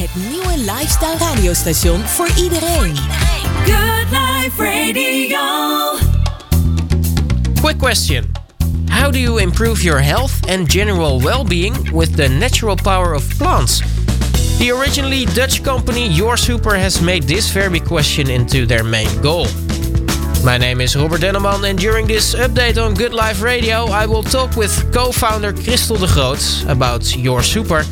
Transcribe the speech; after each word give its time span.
Het 0.00 0.14
nieuwe 0.30 0.72
lifestyle 0.72 1.18
radiostation 1.18 2.00
voor 2.00 2.28
iedereen. 2.36 2.96
Good 3.64 4.06
Life 4.10 4.62
Radio. 4.62 5.38
Quick 7.60 7.78
question. 7.78 8.32
How 8.88 9.12
do 9.12 9.18
you 9.18 9.40
improve 9.40 9.82
your 9.82 10.02
health 10.02 10.48
and 10.48 10.72
general 10.72 11.20
well-being 11.20 11.92
with 11.92 12.16
the 12.16 12.28
natural 12.28 12.76
power 12.76 13.14
of 13.14 13.36
plants? 13.38 13.82
The 14.58 14.70
originally 14.70 15.24
Dutch 15.24 15.62
company 15.62 16.08
Your 16.08 16.38
Super 16.38 16.78
has 16.78 17.00
made 17.00 17.22
this 17.22 17.52
very 17.52 17.80
question 17.80 18.30
into 18.30 18.66
their 18.66 18.84
main 18.84 19.20
goal. 19.20 19.46
My 20.44 20.58
name 20.58 20.80
is 20.80 20.96
Robert 20.96 21.20
Denneman, 21.20 21.64
and 21.64 21.78
during 21.78 22.06
this 22.06 22.34
update 22.34 22.78
on 22.78 22.94
Good 22.94 23.12
Life 23.12 23.42
Radio, 23.42 23.84
I 23.90 24.06
will 24.06 24.22
talk 24.22 24.56
with 24.56 24.90
co 24.92 25.12
founder 25.12 25.52
Christel 25.52 25.98
de 25.98 26.06
Groot 26.06 26.64
about 26.66 27.14
Your 27.16 27.42
Super 27.42 27.84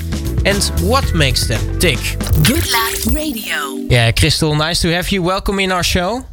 and 0.48 0.64
what 0.80 1.14
makes 1.14 1.46
them 1.46 1.60
tick. 1.78 1.98
Good 2.42 2.66
Life 2.72 3.06
Radio. 3.12 3.58
Yeah, 3.94 4.10
Kristel, 4.12 4.56
nice 4.56 4.80
to 4.80 4.88
have 4.88 5.12
you. 5.12 5.22
Welcome 5.22 5.60
in 5.60 5.70
our 5.70 5.82
show. 5.82 6.24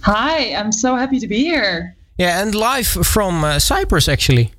Hi, 0.00 0.54
I'm 0.54 0.72
so 0.72 0.96
happy 0.96 1.20
to 1.20 1.26
be 1.26 1.40
here. 1.40 1.94
Yeah, 2.16 2.40
and 2.40 2.54
live 2.54 2.86
from 2.86 3.44
uh, 3.44 3.58
Cyprus, 3.58 4.08
actually. 4.08 4.52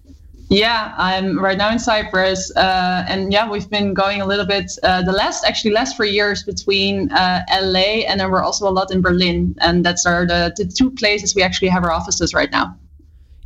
Yeah, 0.50 0.94
I'm 0.96 1.40
right 1.40 1.58
now 1.58 1.72
in 1.72 1.80
Cyprus, 1.80 2.56
uh, 2.56 3.04
and 3.08 3.34
yeah, 3.34 3.50
we've 3.50 3.68
been 3.68 3.96
going 3.96 4.22
a 4.22 4.28
little 4.28 4.46
bit 4.46 4.72
uh, 4.84 5.02
the 5.02 5.12
last 5.12 5.44
actually 5.44 5.72
last 5.72 5.96
three 5.98 6.12
years 6.12 6.44
between 6.44 7.12
uh, 7.14 7.42
LA 7.50 8.06
and 8.08 8.20
then 8.20 8.30
we're 8.30 8.44
also 8.44 8.70
a 8.70 8.73
lot 8.80 8.92
in 8.92 9.02
Berlin, 9.02 9.56
and 9.62 9.84
that's 9.84 10.06
our 10.06 10.28
the, 10.28 10.54
the 10.56 10.66
two 10.66 10.92
places 10.92 11.34
we 11.34 11.42
actually 11.42 11.70
have 11.70 11.84
our 11.84 11.92
offices 11.92 12.36
right 12.36 12.52
now. 12.52 12.78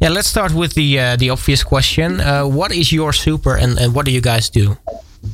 Yeah, 0.01 0.09
let's 0.09 0.27
start 0.27 0.51
with 0.53 0.73
the 0.73 0.99
uh, 0.99 1.15
the 1.15 1.29
obvious 1.29 1.63
question. 1.63 2.19
Uh, 2.19 2.43
what 2.43 2.71
is 2.73 2.91
your 2.91 3.13
super, 3.13 3.55
and, 3.55 3.79
and 3.79 3.95
what 3.95 4.05
do 4.05 4.11
you 4.11 4.21
guys 4.21 4.49
do? 4.49 4.75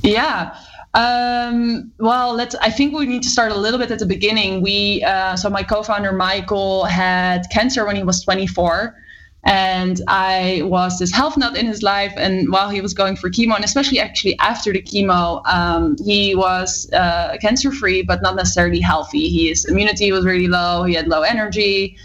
Yeah. 0.02 0.58
Um, 0.94 1.92
well, 1.98 2.34
let's. 2.34 2.56
I 2.56 2.70
think 2.70 2.96
we 2.96 3.06
need 3.06 3.24
to 3.24 3.30
start 3.30 3.52
a 3.52 3.56
little 3.58 3.80
bit 3.80 3.90
at 3.90 4.00
the 4.00 4.06
beginning. 4.06 4.62
We, 4.62 5.04
uh, 5.04 5.36
so 5.36 5.50
my 5.50 5.64
co-founder 5.64 6.12
Michael 6.12 6.86
had 6.86 7.44
cancer 7.52 7.86
when 7.86 7.96
he 7.96 8.04
was 8.04 8.24
24, 8.24 8.96
and 9.44 10.00
I 10.08 10.62
was 10.66 11.00
this 11.00 11.12
health 11.12 11.36
nut 11.36 11.58
in 11.58 11.66
his 11.66 11.82
life. 11.82 12.14
And 12.16 12.52
while 12.52 12.70
he 12.70 12.80
was 12.80 12.94
going 12.94 13.16
for 13.16 13.30
chemo, 13.30 13.56
and 13.56 13.66
especially 13.66 14.00
actually 14.00 14.38
after 14.40 14.72
the 14.72 14.84
chemo, 14.84 15.44
um, 15.48 15.96
he 16.06 16.36
was 16.36 16.92
uh, 16.94 17.38
cancer 17.42 17.72
free, 17.72 18.04
but 18.04 18.22
not 18.22 18.36
necessarily 18.36 18.80
healthy. 18.80 19.48
His 19.48 19.66
immunity 19.66 20.12
was 20.12 20.26
really 20.26 20.48
low. 20.48 20.84
He 20.84 20.94
had 20.94 21.08
low 21.08 21.24
energy. 21.24 21.98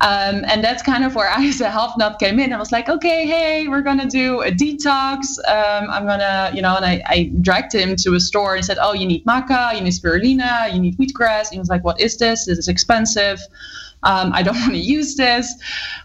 Um, 0.00 0.44
and 0.46 0.62
that's 0.62 0.82
kind 0.82 1.04
of 1.04 1.14
where 1.14 1.28
I, 1.36 1.46
as 1.46 1.60
a 1.60 1.70
health 1.70 1.94
nut, 1.98 2.18
came 2.18 2.38
in. 2.38 2.52
I 2.52 2.58
was 2.58 2.72
like, 2.72 2.88
okay, 2.88 3.26
hey, 3.26 3.68
we're 3.68 3.82
gonna 3.82 4.06
do 4.08 4.42
a 4.42 4.50
detox. 4.50 5.38
Um, 5.48 5.90
I'm 5.90 6.06
gonna, 6.06 6.50
you 6.54 6.62
know, 6.62 6.76
and 6.76 6.84
I, 6.84 7.02
I 7.06 7.32
dragged 7.40 7.74
him 7.74 7.96
to 7.96 8.14
a 8.14 8.20
store 8.20 8.56
and 8.56 8.64
said, 8.64 8.78
oh, 8.80 8.92
you 8.92 9.06
need 9.06 9.24
maca, 9.24 9.74
you 9.74 9.80
need 9.80 9.92
spirulina, 9.92 10.72
you 10.72 10.80
need 10.80 10.98
wheatgrass. 10.98 11.46
And 11.46 11.52
he 11.54 11.58
was 11.58 11.68
like, 11.68 11.84
what 11.84 12.00
is 12.00 12.16
this? 12.18 12.46
This 12.46 12.58
is 12.58 12.68
expensive. 12.68 13.40
Um, 14.02 14.32
I 14.32 14.42
don't 14.42 14.56
want 14.60 14.72
to 14.72 14.78
use 14.78 15.16
this, 15.16 15.52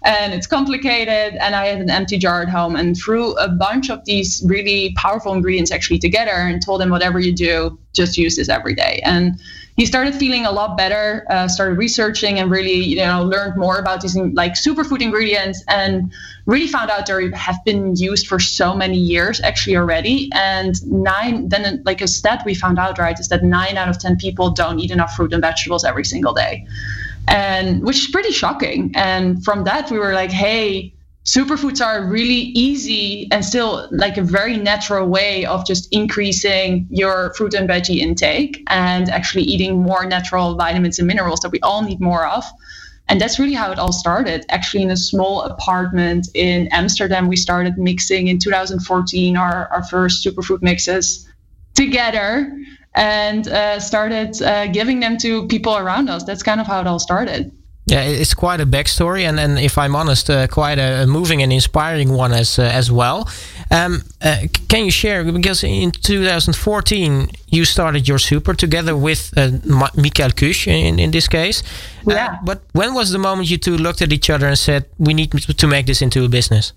and 0.04 0.34
it's 0.34 0.48
complicated. 0.48 1.38
And 1.40 1.56
I 1.56 1.68
had 1.68 1.80
an 1.80 1.90
empty 1.90 2.18
jar 2.18 2.42
at 2.42 2.50
home, 2.50 2.76
and 2.76 2.98
threw 2.98 3.34
a 3.38 3.50
bunch 3.50 3.90
of 3.90 4.04
these 4.06 4.44
really 4.46 4.94
powerful 4.96 5.34
ingredients 5.34 5.72
actually 5.72 6.00
together, 6.00 6.32
and 6.32 6.64
told 6.64 6.82
him, 6.82 6.90
whatever 6.90 7.20
you 7.20 7.34
do, 7.34 7.78
just 7.94 8.18
use 8.18 8.38
this 8.38 8.50
every 8.50 8.74
day. 8.74 9.02
And 9.04 9.40
he 9.78 9.86
started 9.86 10.14
feeling 10.16 10.46
a 10.46 10.52
lot 10.52 10.78
better 10.78 11.26
uh, 11.30 11.48
started 11.48 11.78
researching 11.78 12.40
and 12.40 12.52
really 12.52 12.74
you 12.74 12.98
know 12.98 13.24
learned 13.24 13.58
more 13.58 13.78
about 13.78 14.02
these 14.02 14.16
like 14.16 14.54
superfood 14.54 15.02
ingredients 15.02 15.64
and 15.68 16.12
really 16.46 16.68
found 16.68 16.90
out 16.90 17.06
they 17.06 17.32
have 17.34 17.64
been 17.66 17.96
used 17.96 18.28
for 18.28 18.40
so 18.40 18.76
many 18.76 18.98
years 18.98 19.40
actually 19.42 19.76
already. 19.76 20.30
And 20.34 20.74
nine 20.86 21.50
then 21.50 21.82
like 21.86 22.02
a 22.02 22.08
stat 22.08 22.44
we 22.46 22.56
found 22.56 22.80
out 22.80 22.98
right 22.98 23.20
is 23.20 23.28
that 23.30 23.44
nine 23.44 23.78
out 23.78 23.90
of 23.90 24.00
ten 24.00 24.18
people 24.18 24.50
don't 24.50 24.80
eat 24.80 24.92
enough 24.92 25.16
fruit 25.16 25.34
and 25.34 25.42
vegetables 25.42 25.84
every 25.84 26.06
single 26.06 26.34
day. 26.34 26.66
And 27.28 27.84
which 27.84 28.00
is 28.00 28.08
pretty 28.08 28.32
shocking. 28.32 28.92
And 28.96 29.44
from 29.44 29.64
that 29.66 29.92
we 29.92 30.00
were 30.00 30.14
like 30.14 30.32
hey 30.32 30.94
superfoods 31.26 31.86
are 31.86 32.04
really 32.04 32.52
easy 32.56 33.28
and 33.32 33.46
still 33.46 33.88
like 33.92 34.18
a 34.18 34.24
very 34.24 34.58
natural 34.58 35.08
way 35.08 35.46
of 35.46 35.66
just 35.68 35.88
increasing 35.94 36.88
your 36.90 37.34
fruit 37.36 37.54
and 37.54 37.70
veggie 37.70 38.00
intake 38.00 38.64
and 38.68 39.10
actually 39.10 39.44
eating 39.44 39.82
more 39.82 40.06
natural 40.06 40.56
vitamins 40.56 40.98
and 40.98 41.08
minerals 41.08 41.40
that 41.42 41.50
we 41.50 41.60
all 41.60 41.84
need 41.84 42.02
more 42.02 42.26
of. 42.26 42.44
And 43.08 43.20
that's 43.20 43.38
really 43.38 43.54
how 43.54 43.72
it 43.72 43.78
all 43.78 43.92
started. 43.92 44.46
Actually, 44.50 44.84
in 44.84 44.90
a 44.90 44.98
small 44.98 45.44
apartment 45.44 46.28
in 46.34 46.68
Amsterdam, 46.72 47.28
we 47.28 47.36
started 47.36 47.78
mixing 47.78 48.28
in 48.28 48.40
2014 48.40 49.38
our, 49.38 49.68
our 49.68 49.84
first 49.84 50.26
superfood 50.26 50.62
mixes 50.62 51.28
together 51.76 52.58
and 52.96 53.48
uh, 53.48 53.80
started 53.80 54.42
uh, 54.42 54.68
giving 54.68 55.02
them 55.02 55.18
to 55.18 55.48
people 55.48 55.78
around 55.78 56.10
us. 56.10 56.24
That's 56.24 56.42
kind 56.42 56.62
of 56.62 56.68
how 56.68 56.80
it 56.82 56.88
all 56.88 57.00
started. 57.00 57.52
Yeah, 57.92 58.04
it's 58.04 58.34
quite 58.34 58.62
a 58.62 58.66
backstory, 58.66 59.28
and, 59.28 59.38
and 59.38 59.60
if 59.60 59.78
I'm 59.78 59.98
honest, 59.98 60.30
uh, 60.30 60.48
quite 60.48 60.80
a, 60.80 61.06
moving 61.06 61.44
and 61.44 61.52
inspiring 61.52 62.14
one 62.14 62.32
as 62.32 62.58
uh, 62.58 62.64
as 62.64 62.90
well. 62.90 63.28
Um, 63.70 64.04
uh, 64.22 64.48
can 64.70 64.86
you 64.86 64.92
share 64.92 65.26
because 65.26 65.62
in 65.64 65.92
2014 65.92 67.30
you 67.48 67.66
started 67.66 68.08
your 68.08 68.20
super 68.20 68.54
together 68.54 68.96
with 68.96 69.34
uh, 69.36 69.52
Michael 69.66 70.32
Kuech 70.32 70.68
in 70.68 71.00
in 71.00 71.12
this 71.12 71.28
case. 71.28 71.64
Uh, 72.08 72.14
yeah. 72.14 72.38
but 72.46 72.62
when 72.72 72.94
was 72.94 73.12
the 73.12 73.20
moment 73.20 73.50
you 73.50 73.58
two 73.58 73.78
looked 73.78 74.02
at 74.02 74.14
each 74.14 74.30
other 74.30 74.48
and 74.48 74.58
said 74.58 74.86
we 74.98 75.14
need 75.14 75.32
to 75.58 75.68
make 75.68 75.86
this 75.86 76.02
into 76.02 76.24
a 76.24 76.30
business? 76.30 76.74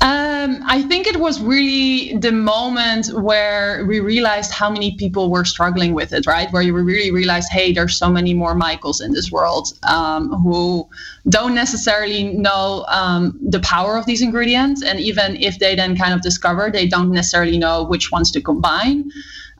Um, 0.00 0.29
I 0.66 0.82
think 0.82 1.06
it 1.06 1.18
was 1.18 1.40
really 1.40 2.16
the 2.16 2.32
moment 2.32 3.08
where 3.12 3.84
we 3.86 4.00
realized 4.00 4.52
how 4.52 4.70
many 4.70 4.96
people 4.96 5.30
were 5.30 5.44
struggling 5.44 5.94
with 5.94 6.12
it, 6.12 6.26
right? 6.26 6.50
Where 6.52 6.62
you 6.62 6.74
really 6.74 7.10
realized, 7.10 7.50
hey, 7.50 7.72
there's 7.72 7.96
so 7.96 8.08
many 8.10 8.34
more 8.34 8.54
Michaels 8.54 9.00
in 9.00 9.12
this 9.12 9.30
world 9.30 9.72
um, 9.84 10.30
who 10.42 10.88
don't 11.28 11.54
necessarily 11.54 12.24
know 12.24 12.84
um, 12.88 13.38
the 13.40 13.60
power 13.60 13.96
of 13.96 14.06
these 14.06 14.22
ingredients. 14.22 14.82
And 14.82 15.00
even 15.00 15.36
if 15.36 15.58
they 15.58 15.74
then 15.74 15.96
kind 15.96 16.14
of 16.14 16.22
discover, 16.22 16.70
they 16.70 16.86
don't 16.86 17.12
necessarily 17.12 17.58
know 17.58 17.84
which 17.84 18.10
ones 18.12 18.30
to 18.32 18.40
combine. 18.40 19.10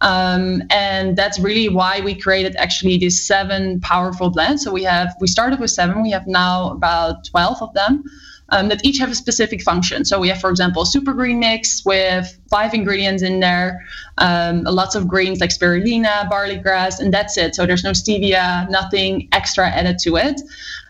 Um, 0.02 0.62
and 0.70 1.16
that's 1.16 1.38
really 1.38 1.68
why 1.68 2.00
we 2.00 2.14
created 2.14 2.56
actually 2.56 2.96
these 2.98 3.26
seven 3.26 3.80
powerful 3.80 4.30
blends. 4.30 4.64
So 4.64 4.72
we 4.72 4.84
have, 4.84 5.14
we 5.20 5.26
started 5.26 5.60
with 5.60 5.70
seven, 5.70 6.02
we 6.02 6.10
have 6.10 6.26
now 6.26 6.70
about 6.70 7.24
12 7.26 7.62
of 7.62 7.74
them 7.74 8.04
um, 8.50 8.68
that 8.68 8.84
each 8.84 8.98
have 8.98 9.10
a 9.10 9.14
specific 9.14 9.62
function. 9.62 10.04
So 10.04 10.18
we 10.18 10.28
have, 10.28 10.40
for 10.40 10.50
example, 10.50 10.84
super 10.84 11.12
green 11.12 11.38
mix 11.38 11.84
with 11.84 12.38
five 12.50 12.74
ingredients 12.74 13.22
in 13.22 13.40
there, 13.40 13.80
um, 14.18 14.62
lots 14.64 14.94
of 14.94 15.06
greens 15.06 15.40
like 15.40 15.50
spirulina, 15.50 16.28
barley 16.28 16.56
grass, 16.56 17.00
and 17.00 17.12
that's 17.12 17.36
it. 17.36 17.54
So 17.54 17.66
there's 17.66 17.84
no 17.84 17.92
stevia, 17.92 18.68
nothing 18.70 19.28
extra 19.32 19.68
added 19.68 19.98
to 20.00 20.16
it. 20.16 20.40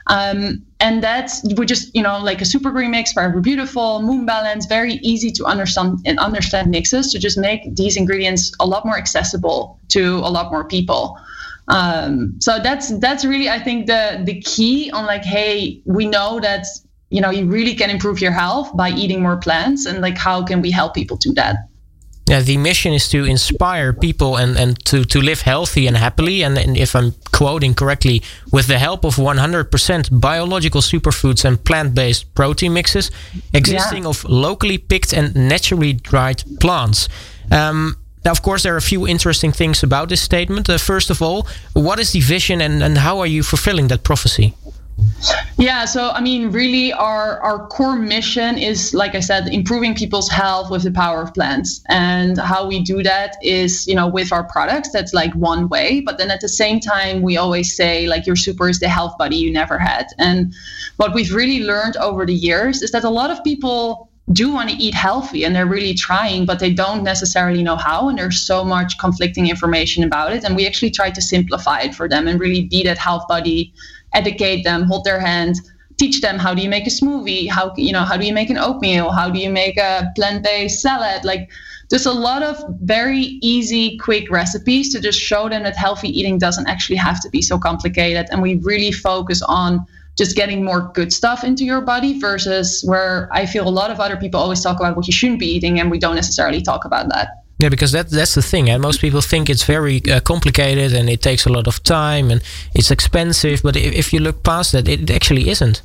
Um, 0.06 0.64
and 0.80 1.02
that's 1.02 1.44
we 1.56 1.66
just 1.66 1.94
you 1.94 2.02
know 2.02 2.18
like 2.18 2.40
a 2.40 2.44
super 2.44 2.70
green 2.70 2.90
mix, 2.90 3.12
very 3.12 3.40
beautiful, 3.40 4.02
moon 4.02 4.26
balance, 4.26 4.66
very 4.66 4.94
easy 4.94 5.30
to 5.32 5.44
understand 5.44 6.00
and 6.04 6.18
understand 6.18 6.70
mixes 6.70 7.12
to 7.12 7.18
just 7.18 7.38
make 7.38 7.76
these 7.76 7.96
ingredients 7.96 8.52
a 8.60 8.66
lot 8.66 8.84
more 8.84 8.96
accessible 8.96 9.78
to 9.88 10.16
a 10.16 10.30
lot 10.30 10.50
more 10.50 10.64
people. 10.64 11.18
Um, 11.68 12.34
so 12.40 12.58
that's 12.58 12.98
that's 12.98 13.24
really 13.24 13.48
I 13.48 13.60
think 13.60 13.86
the 13.86 14.20
the 14.24 14.40
key 14.40 14.90
on 14.90 15.06
like 15.06 15.24
hey 15.24 15.80
we 15.84 16.06
know 16.06 16.40
that 16.40 16.66
you 17.10 17.20
know 17.20 17.30
you 17.30 17.44
really 17.46 17.74
can 17.74 17.90
improve 17.90 18.20
your 18.20 18.32
health 18.32 18.74
by 18.76 18.90
eating 18.90 19.20
more 19.22 19.36
plants 19.36 19.86
and 19.86 20.00
like 20.00 20.16
how 20.16 20.42
can 20.44 20.62
we 20.62 20.70
help 20.70 20.94
people 20.94 21.16
do 21.16 21.32
that 21.34 21.56
yeah 22.28 22.40
the 22.40 22.56
mission 22.56 22.92
is 22.92 23.08
to 23.08 23.24
inspire 23.24 23.92
people 23.92 24.36
and 24.36 24.56
and 24.56 24.82
to 24.84 25.04
to 25.04 25.20
live 25.20 25.42
healthy 25.42 25.86
and 25.86 25.96
happily 25.96 26.42
and, 26.42 26.56
and 26.56 26.76
if 26.76 26.94
i'm 26.94 27.12
quoting 27.32 27.74
correctly 27.74 28.22
with 28.52 28.66
the 28.66 28.78
help 28.78 29.04
of 29.04 29.16
100% 29.16 30.20
biological 30.20 30.80
superfoods 30.80 31.44
and 31.44 31.64
plant-based 31.64 32.34
protein 32.34 32.72
mixes 32.72 33.10
existing 33.52 34.04
yeah. 34.04 34.10
of 34.10 34.24
locally 34.24 34.78
picked 34.78 35.12
and 35.12 35.34
naturally 35.34 35.92
dried 35.92 36.42
plants 36.60 37.08
um, 37.50 37.96
now, 38.24 38.32
of 38.32 38.42
course, 38.42 38.62
there 38.64 38.74
are 38.74 38.76
a 38.76 38.82
few 38.82 39.08
interesting 39.08 39.52
things 39.52 39.82
about 39.82 40.10
this 40.10 40.20
statement. 40.20 40.68
Uh, 40.68 40.76
first 40.76 41.10
of 41.10 41.22
all, 41.22 41.46
what 41.72 41.98
is 41.98 42.12
the 42.12 42.20
vision 42.20 42.60
and, 42.60 42.82
and 42.82 42.98
how 42.98 43.18
are 43.18 43.26
you 43.26 43.42
fulfilling 43.42 43.88
that 43.88 44.04
prophecy? 44.04 44.54
Yeah, 45.58 45.84
so 45.84 46.10
I 46.10 46.22
mean, 46.22 46.50
really, 46.50 46.92
our 46.92 47.38
our 47.40 47.66
core 47.68 47.96
mission 47.96 48.56
is, 48.56 48.94
like 48.94 49.14
I 49.14 49.20
said, 49.20 49.48
improving 49.48 49.94
people's 49.94 50.30
health 50.30 50.70
with 50.70 50.82
the 50.84 50.90
power 50.90 51.22
of 51.22 51.34
plants. 51.34 51.82
And 51.88 52.38
how 52.38 52.66
we 52.66 52.82
do 52.82 53.02
that 53.02 53.36
is, 53.42 53.86
you 53.86 53.94
know, 53.94 54.08
with 54.08 54.32
our 54.32 54.44
products. 54.44 54.90
That's 54.90 55.12
like 55.12 55.34
one 55.34 55.68
way. 55.68 56.00
But 56.00 56.16
then 56.16 56.30
at 56.30 56.40
the 56.40 56.48
same 56.48 56.80
time, 56.80 57.20
we 57.20 57.36
always 57.36 57.76
say, 57.76 58.06
like, 58.06 58.26
your 58.26 58.36
super 58.36 58.70
is 58.70 58.80
the 58.80 58.88
health 58.88 59.18
buddy 59.18 59.36
you 59.36 59.52
never 59.52 59.78
had. 59.78 60.06
And 60.18 60.54
what 60.96 61.12
we've 61.12 61.34
really 61.34 61.62
learned 61.62 61.96
over 61.98 62.24
the 62.24 62.34
years 62.34 62.80
is 62.80 62.90
that 62.92 63.04
a 63.04 63.10
lot 63.10 63.30
of 63.30 63.44
people 63.44 64.10
do 64.32 64.52
want 64.52 64.70
to 64.70 64.76
eat 64.76 64.94
healthy 64.94 65.44
and 65.44 65.54
they're 65.54 65.66
really 65.66 65.94
trying, 65.94 66.46
but 66.46 66.60
they 66.60 66.72
don't 66.72 67.02
necessarily 67.02 67.62
know 67.62 67.76
how. 67.76 68.08
And 68.08 68.18
there's 68.18 68.40
so 68.40 68.64
much 68.64 68.96
conflicting 68.98 69.48
information 69.48 70.04
about 70.04 70.32
it. 70.32 70.44
And 70.44 70.56
we 70.56 70.66
actually 70.66 70.90
try 70.90 71.10
to 71.10 71.20
simplify 71.20 71.80
it 71.80 71.94
for 71.94 72.08
them 72.08 72.28
and 72.28 72.38
really 72.38 72.62
be 72.62 72.82
that 72.84 72.98
health 72.98 73.24
buddy 73.28 73.74
educate 74.14 74.62
them, 74.62 74.84
hold 74.84 75.04
their 75.04 75.20
hand, 75.20 75.56
teach 75.98 76.20
them 76.20 76.38
how 76.38 76.54
do 76.54 76.62
you 76.62 76.68
make 76.68 76.86
a 76.86 76.90
smoothie, 76.90 77.48
how 77.48 77.72
you 77.76 77.92
know 77.92 78.02
how 78.02 78.16
do 78.16 78.26
you 78.26 78.32
make 78.32 78.50
an 78.50 78.58
oatmeal, 78.58 79.10
how 79.10 79.28
do 79.28 79.38
you 79.38 79.50
make 79.50 79.76
a 79.76 80.10
plant-based 80.16 80.80
salad, 80.80 81.24
like 81.24 81.50
just 81.90 82.06
a 82.06 82.12
lot 82.12 82.42
of 82.42 82.56
very 82.82 83.38
easy, 83.42 83.98
quick 83.98 84.30
recipes 84.30 84.92
to 84.92 85.00
just 85.00 85.18
show 85.18 85.48
them 85.48 85.64
that 85.64 85.76
healthy 85.76 86.08
eating 86.08 86.38
doesn't 86.38 86.68
actually 86.68 86.96
have 86.96 87.20
to 87.20 87.28
be 87.30 87.42
so 87.42 87.58
complicated. 87.58 88.26
And 88.30 88.40
we 88.40 88.54
really 88.58 88.92
focus 88.92 89.42
on 89.42 89.84
just 90.16 90.36
getting 90.36 90.64
more 90.64 90.92
good 90.94 91.12
stuff 91.12 91.42
into 91.42 91.64
your 91.64 91.80
body 91.80 92.20
versus 92.20 92.84
where 92.86 93.28
I 93.32 93.44
feel 93.44 93.66
a 93.66 93.70
lot 93.70 93.90
of 93.90 93.98
other 93.98 94.16
people 94.16 94.38
always 94.38 94.62
talk 94.62 94.78
about 94.78 94.96
what 94.96 95.08
you 95.08 95.12
shouldn't 95.12 95.40
be 95.40 95.46
eating, 95.46 95.80
and 95.80 95.90
we 95.90 95.98
don't 95.98 96.14
necessarily 96.14 96.62
talk 96.62 96.84
about 96.84 97.08
that. 97.08 97.39
Yeah, 97.60 97.68
because 97.68 97.92
that 97.92 98.08
that's 98.08 98.34
the 98.34 98.42
thing. 98.42 98.70
And 98.70 98.80
most 98.80 99.00
people 99.00 99.20
think 99.20 99.50
it's 99.50 99.64
very 99.64 100.00
uh, 100.10 100.20
complicated 100.20 100.94
and 100.94 101.10
it 101.10 101.20
takes 101.20 101.44
a 101.44 101.50
lot 101.50 101.66
of 101.66 101.82
time 101.82 102.30
and 102.30 102.42
it's 102.74 102.90
expensive. 102.90 103.60
But 103.62 103.76
if, 103.76 103.92
if 103.92 104.12
you 104.14 104.20
look 104.20 104.42
past 104.42 104.72
that, 104.72 104.88
it 104.88 105.10
actually 105.10 105.50
isn't. 105.50 105.82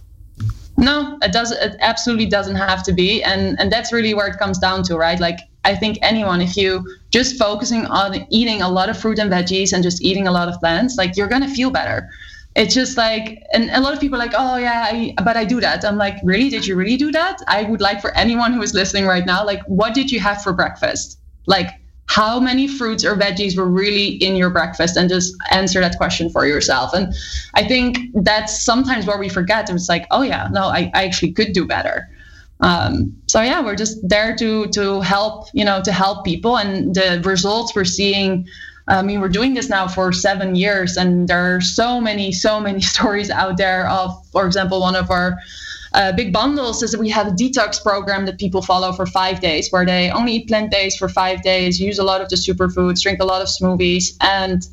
No, 0.77 1.18
it 1.22 1.33
does. 1.33 1.51
It 1.51 1.75
absolutely 1.81 2.27
doesn't 2.27 2.56
have 2.56 2.81
to 2.83 2.94
be, 2.94 3.24
and 3.24 3.60
and 3.60 3.72
that's 3.72 3.92
really 3.92 4.13
where 4.13 4.27
it 4.27 4.38
comes 4.39 4.57
down 4.57 4.83
to, 4.83 4.98
right? 4.98 5.19
Like 5.19 5.39
I 5.66 5.75
think 5.75 5.98
anyone, 6.01 6.42
if 6.42 6.56
you 6.56 6.86
just 7.12 7.38
focusing 7.38 7.86
on 7.88 8.25
eating 8.30 8.62
a 8.62 8.69
lot 8.69 8.89
of 8.89 8.98
fruit 8.98 9.19
and 9.19 9.31
veggies 9.31 9.74
and 9.74 9.83
just 9.83 10.01
eating 10.01 10.27
a 10.27 10.31
lot 10.31 10.48
of 10.48 10.60
plants, 10.60 10.95
like 10.98 11.18
you're 11.18 11.27
gonna 11.27 11.50
feel 11.50 11.72
better. 11.72 12.10
It's 12.56 12.74
just 12.74 12.95
like, 12.95 13.44
and 13.51 13.69
a 13.72 13.81
lot 13.81 13.94
of 13.94 14.00
people 14.00 14.18
like, 14.18 14.33
oh 14.33 14.56
yeah, 14.56 14.88
I, 14.89 15.13
but 15.25 15.36
I 15.36 15.44
do 15.44 15.60
that. 15.60 15.83
I'm 15.83 15.98
like, 15.98 16.16
really? 16.24 16.50
Did 16.50 16.66
you 16.66 16.77
really 16.77 16.95
do 16.95 17.12
that? 17.12 17.42
I 17.48 17.63
would 17.63 17.81
like 17.81 18.00
for 18.00 18.16
anyone 18.16 18.54
who 18.54 18.62
is 18.62 18.74
listening 18.74 19.06
right 19.06 19.25
now, 19.25 19.45
like, 19.45 19.62
what 19.68 19.94
did 19.94 20.10
you 20.10 20.22
have 20.22 20.42
for 20.42 20.54
breakfast? 20.54 21.19
Like, 21.47 21.69
how 22.07 22.39
many 22.39 22.68
fruits 22.68 23.03
or 23.03 23.15
veggies 23.15 23.57
were 23.57 23.68
really 23.68 24.07
in 24.07 24.36
your 24.36 24.50
breakfast? 24.50 24.95
And 24.95 25.09
just 25.09 25.36
answer 25.51 25.81
that 25.81 25.97
question 25.97 26.30
for 26.30 26.45
yourself. 26.45 26.94
And 26.94 27.13
i 27.56 27.63
think 27.68 27.97
that's 28.13 28.63
sometimes 28.63 29.06
where 29.06 29.18
we 29.18 29.30
forget. 29.30 29.69
It's 29.69 29.89
like 29.89 30.06
oh 30.12 30.21
yeah 30.21 30.47
no 30.51 30.65
i, 30.68 30.92
I 30.94 31.06
actually 31.06 31.31
could 31.31 31.53
do 31.53 31.65
better. 31.65 32.07
Um, 32.62 33.15
so 33.27 33.42
yeah 33.42 33.62
we're 33.62 33.75
just 33.75 33.97
there 34.07 34.36
to 34.38 34.68
to 34.68 35.01
help 35.01 35.50
you 35.53 35.65
know 35.65 35.81
to 35.81 35.92
help 35.92 36.25
people. 36.25 36.57
And 36.57 36.94
the 36.94 37.21
results 37.25 37.75
we're 37.75 37.86
seeing 37.86 38.48
I 38.88 39.01
mean, 39.01 39.19
we're 39.19 39.30
doing 39.30 39.56
this 39.56 39.68
now 39.68 39.88
for 39.88 40.12
seven 40.12 40.53
years, 40.56 40.95
and 40.95 41.27
there 41.27 41.56
are 41.56 41.59
so 41.62 42.00
many, 42.00 42.31
so 42.31 42.59
many 42.59 42.81
stories 42.94 43.31
out 43.31 43.57
there 43.57 43.89
of, 43.89 44.12
for 44.27 44.45
example, 44.45 44.80
one 44.80 44.95
of 44.95 45.09
our 45.09 45.39
uh, 45.95 46.12
big 46.12 46.33
bundles 46.33 46.83
is 46.83 46.92
that 46.92 47.00
we 47.00 47.09
have 47.09 47.27
a 47.27 47.31
detox 47.31 47.81
program 47.81 48.25
that 48.25 48.38
people 48.38 48.62
follow 48.62 48.92
for 48.92 49.06
five 49.06 49.39
days, 49.39 49.69
where 49.71 49.86
they 49.86 50.12
only 50.12 50.33
eat 50.33 50.47
plant 50.47 50.69
based 50.69 51.00
for 51.00 51.07
five 51.07 51.42
days, 51.42 51.80
use 51.80 51.97
a 51.97 52.03
lot 52.03 52.19
of 52.21 52.27
the 52.27 52.36
superfoods, 52.36 53.01
drink 53.01 53.19
a 53.21 53.25
lot 53.25 53.42
of 53.42 53.47
smoothies, 53.47 54.13
and 54.21 54.68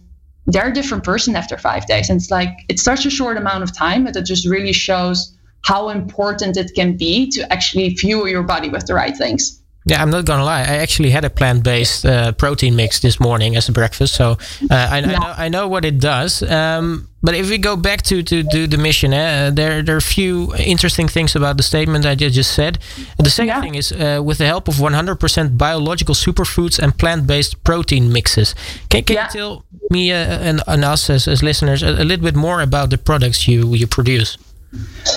they're 0.46 0.68
a 0.68 0.72
different 0.72 1.04
person 1.04 1.36
after 1.36 1.56
five 1.56 1.86
days. 1.86 2.10
And 2.10 2.20
it's 2.20 2.32
like 2.32 2.50
it's 2.68 2.82
such 2.82 3.06
a 3.06 3.10
short 3.10 3.36
amount 3.36 3.62
of 3.62 3.74
time, 3.74 4.04
but 4.04 4.16
it 4.16 4.26
just 4.26 4.46
really 4.46 4.72
shows 4.72 5.32
how 5.64 5.90
important 5.90 6.56
it 6.56 6.72
can 6.74 6.96
be 6.96 7.30
to 7.30 7.52
actually 7.52 7.94
fuel 7.94 8.28
your 8.28 8.42
body 8.42 8.68
with 8.68 8.86
the 8.86 8.94
right 8.94 9.16
things. 9.16 9.61
Yeah, 9.84 10.00
I'm 10.00 10.10
not 10.10 10.24
gonna 10.24 10.44
lie. 10.44 10.60
I 10.60 10.76
actually 10.78 11.10
had 11.10 11.24
a 11.24 11.30
plant-based 11.30 12.06
uh, 12.06 12.32
protein 12.32 12.76
mix 12.76 13.00
this 13.00 13.18
morning 13.18 13.56
as 13.56 13.68
a 13.68 13.72
breakfast, 13.72 14.14
so 14.14 14.38
uh, 14.70 14.74
I, 14.90 14.98
yeah. 15.00 15.06
I, 15.06 15.18
know, 15.18 15.34
I, 15.38 15.48
know, 15.48 15.68
what 15.68 15.84
it 15.84 15.98
does. 15.98 16.42
Um, 16.44 17.08
but 17.20 17.34
if 17.34 17.50
we 17.50 17.58
go 17.58 17.76
back 17.76 18.02
to 18.02 18.22
to, 18.22 18.44
to 18.44 18.66
the 18.68 18.78
mission, 18.78 19.12
uh, 19.12 19.50
there 19.52 19.82
there 19.82 19.96
are 19.96 19.98
a 19.98 20.02
few 20.18 20.54
interesting 20.54 21.08
things 21.08 21.34
about 21.34 21.56
the 21.56 21.64
statement 21.64 22.06
I 22.06 22.14
just 22.14 22.54
said. 22.54 22.78
The 23.18 23.30
second 23.30 23.48
yeah. 23.48 23.60
thing 23.60 23.74
is 23.74 23.90
uh, 23.90 24.20
with 24.24 24.38
the 24.38 24.46
help 24.46 24.68
of 24.68 24.76
100% 24.76 25.58
biological 25.58 26.14
superfoods 26.14 26.78
and 26.78 26.96
plant-based 26.96 27.64
protein 27.64 28.12
mixes. 28.12 28.54
Can, 28.88 29.02
can 29.02 29.16
yeah. 29.16 29.26
you 29.26 29.32
tell 29.32 29.64
me 29.90 30.12
uh, 30.12 30.16
and, 30.16 30.62
and 30.68 30.84
us 30.84 31.10
as, 31.10 31.26
as 31.26 31.42
listeners 31.42 31.82
a, 31.82 31.88
a 31.88 32.04
little 32.04 32.24
bit 32.24 32.36
more 32.36 32.62
about 32.62 32.90
the 32.90 32.98
products 32.98 33.48
you 33.48 33.74
you 33.74 33.88
produce? 33.88 34.38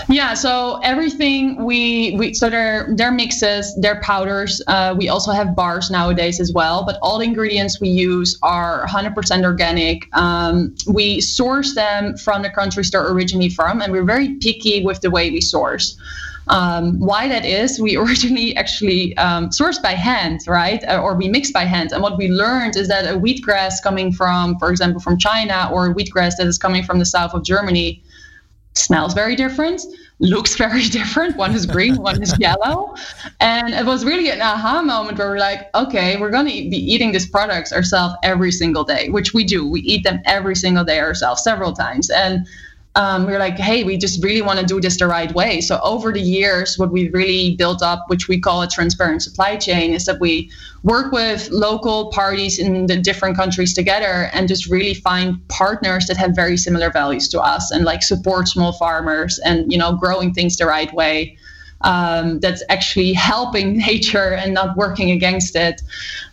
Yeah, 0.10 0.34
so 0.34 0.80
everything 0.84 1.63
we, 1.63 2.16
we 2.18 2.34
so 2.34 2.50
they're 2.50 2.94
they're 2.96 3.12
mixes, 3.12 3.74
they're 3.80 4.02
powders. 4.02 4.62
Uh, 4.68 4.94
we 4.98 5.07
also 5.07 5.31
have 5.31 5.56
bars 5.56 5.90
nowadays 5.90 6.40
as 6.40 6.52
well, 6.52 6.86
but 6.86 6.98
all 7.02 7.18
the 7.18 7.25
ingredients 7.25 7.80
we 7.80 7.90
use 7.90 8.38
are 8.44 8.86
100% 8.88 9.44
organic. 9.44 10.16
Um, 10.16 10.75
we 10.88 11.22
source 11.22 11.74
them 11.75 12.18
from 12.18 12.42
the 12.42 12.50
countries 12.50 12.92
they're 12.92 13.10
originally 13.10 13.50
from, 13.50 13.81
and 13.81 13.94
we're 13.94 14.04
very 14.04 14.36
picky 14.36 14.84
with 14.84 15.02
the 15.02 15.10
way 15.10 15.31
we 15.31 15.42
source. 15.42 15.98
Um, 16.48 17.00
why 17.00 17.28
that 17.28 17.46
is, 17.46 17.80
we 17.80 17.96
originally 18.04 18.56
actually 18.58 19.16
um, 19.18 19.50
sourced 19.50 19.81
by 19.81 19.94
hand, 19.94 20.42
right? 20.48 20.84
Uh, 20.84 21.01
or 21.01 21.16
we 21.16 21.30
mixed 21.30 21.54
by 21.54 21.63
hand. 21.63 21.92
And 21.92 22.04
what 22.04 22.18
we 22.18 22.28
learned 22.28 22.75
is 22.75 22.88
that 22.90 23.06
a 23.06 23.18
wheatgrass 23.18 23.81
coming 23.81 24.12
from, 24.12 24.60
for 24.60 24.69
example, 24.69 25.00
from 25.00 25.18
China, 25.18 25.69
or 25.74 25.94
wheatgrass 25.94 26.34
that 26.38 26.48
is 26.48 26.58
coming 26.58 26.84
from 26.84 27.00
the 27.00 27.06
south 27.06 27.34
of 27.34 27.44
Germany, 27.44 28.04
smells 28.75 29.13
very 29.13 29.36
different, 29.36 29.81
looks 30.19 30.56
very 30.66 30.83
different. 30.83 31.38
One 31.38 31.54
is 31.56 31.66
green, 31.66 31.95
one 32.01 32.22
is 32.22 32.38
yellow. 32.39 32.95
And 33.39 33.74
it 33.74 33.86
was 33.86 34.06
really 34.06 34.30
an 34.30 34.42
aha 34.42 34.81
moment 34.81 35.18
where 35.18 35.30
we're 35.30 35.39
like, 35.39 35.74
okay, 35.75 36.18
we're 36.18 36.31
going 36.31 36.45
to 36.45 36.69
be 36.69 36.77
eating 36.77 37.12
these 37.12 37.30
products 37.30 37.74
ourselves 37.74 38.16
every 38.24 38.51
single 38.51 38.83
day, 38.83 39.10
which 39.10 39.33
we 39.33 39.44
do. 39.44 39.68
We 39.68 39.81
eat 39.81 40.04
them 40.04 40.22
every 40.25 40.56
single 40.56 40.83
day 40.83 41.00
ourselves, 41.00 41.44
several 41.44 41.74
times. 41.74 42.10
And 42.10 42.48
um, 42.96 43.26
we 43.26 43.34
are 43.34 43.40
like, 43.40 43.58
hey, 43.58 43.84
we 43.84 43.98
just 43.98 44.24
really 44.24 44.42
want 44.42 44.60
to 44.60 44.66
do 44.66 44.80
this 44.80 44.98
the 44.98 45.08
right 45.08 45.34
way. 45.34 45.60
So 45.60 45.80
over 45.84 46.14
the 46.14 46.22
years, 46.22 46.78
what 46.78 46.92
we 46.92 47.10
really 47.10 47.56
built 47.56 47.82
up, 47.82 48.06
which 48.08 48.28
we 48.30 48.40
call 48.40 48.62
a 48.62 48.68
transparent 48.68 49.22
supply 49.22 49.58
chain, 49.58 49.94
is 49.94 50.06
that 50.06 50.20
we 50.22 50.50
work 50.84 51.12
with 51.12 51.50
local 51.50 52.12
parties 52.12 52.58
in 52.58 52.86
the 52.86 52.96
different 52.96 53.36
countries 53.36 53.74
together 53.74 54.30
and 54.34 54.48
just 54.48 54.68
really 54.70 54.94
find 54.94 55.46
partners 55.50 56.06
that 56.06 56.16
have 56.16 56.36
very 56.36 56.56
similar 56.56 56.90
values 56.90 57.28
to 57.30 57.42
us 57.42 57.72
and 57.72 57.84
like 57.84 58.02
support 58.02 58.48
small 58.48 58.72
farmers 58.72 59.40
and 59.40 59.72
you 59.72 59.78
know 59.78 59.96
growing 59.96 60.32
things 60.32 60.56
the 60.58 60.66
right 60.66 60.94
way 60.94 61.36
um, 61.81 62.39
that's 62.39 62.63
actually 62.69 63.13
helping 63.13 63.77
nature 63.89 64.33
and 64.33 64.54
not 64.54 64.75
working 64.77 65.12
against 65.12 65.56
it. 65.56 65.81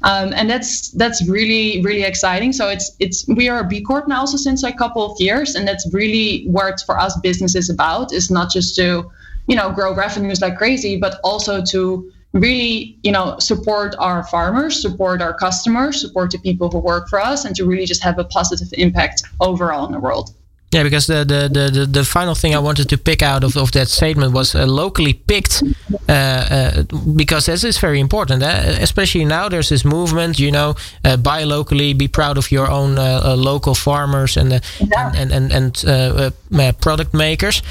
Um, 0.02 0.32
and 0.34 0.48
that's 0.48 0.90
that's 0.90 1.26
really 1.28 1.82
really 1.82 2.02
exciting. 2.02 2.52
So 2.52 2.68
it's 2.68 2.94
it's 2.98 3.26
we 3.28 3.48
are 3.48 3.60
a 3.60 3.66
B 3.66 3.82
Corp 3.82 4.08
now 4.08 4.20
also 4.20 4.36
since 4.36 4.62
a 4.62 4.72
couple 4.72 5.04
of 5.10 5.20
years, 5.20 5.54
and 5.54 5.66
that's 5.66 5.88
really 5.92 6.44
what 6.46 6.82
for 6.86 6.98
us 6.98 7.18
business 7.20 7.54
is 7.54 7.70
about. 7.70 8.12
Is 8.12 8.30
not 8.30 8.50
just 8.50 8.74
to 8.76 9.10
you 9.46 9.56
know 9.56 9.70
grow 9.70 9.94
revenues 9.94 10.40
like 10.40 10.56
crazy, 10.56 10.96
but 10.96 11.20
also 11.22 11.62
to 11.70 12.10
really 12.32 12.98
you 13.02 13.12
know 13.12 13.36
support 13.38 13.94
our 13.98 14.24
farmers 14.24 14.80
support 14.80 15.20
our 15.20 15.34
customers 15.34 16.00
support 16.00 16.30
the 16.30 16.38
people 16.38 16.70
who 16.70 16.78
work 16.78 17.06
for 17.08 17.20
us 17.20 17.44
and 17.44 17.54
to 17.54 17.66
really 17.66 17.84
just 17.84 18.02
have 18.02 18.18
a 18.18 18.24
positive 18.24 18.68
impact 18.78 19.22
overall 19.40 19.84
in 19.84 19.92
the 19.92 20.00
world 20.00 20.34
yeah, 20.72 20.82
because 20.82 21.06
the, 21.06 21.24
the, 21.24 21.70
the, 21.70 21.86
the, 21.86 22.02
final 22.02 22.34
thing 22.34 22.54
I 22.54 22.58
wanted 22.58 22.88
to 22.88 22.96
pick 22.96 23.22
out 23.22 23.44
of, 23.44 23.56
of 23.58 23.72
that 23.72 23.88
statement 23.88 24.32
was 24.32 24.54
uh, 24.54 24.66
locally 24.66 25.12
picked, 25.12 25.62
uh, 26.08 26.12
uh, 26.12 26.82
because 27.14 27.44
this 27.44 27.62
is 27.62 27.78
very 27.78 28.00
important. 28.00 28.42
Eh? 28.42 28.78
Especially 28.80 29.26
now, 29.26 29.50
there's 29.50 29.68
this 29.68 29.84
movement, 29.84 30.38
you 30.38 30.50
know, 30.50 30.74
uh, 31.04 31.18
buy 31.18 31.44
locally, 31.44 31.92
be 31.92 32.08
proud 32.08 32.38
of 32.38 32.50
your 32.50 32.70
own 32.70 32.98
uh, 32.98 33.20
uh, 33.22 33.36
local 33.36 33.74
farmers 33.74 34.38
and 34.38 34.62
yeah. 34.80 35.12
and 35.14 35.30
and, 35.30 35.52
and, 35.52 35.84
and 35.84 36.80
product 36.80 37.12
makers. 37.12 37.62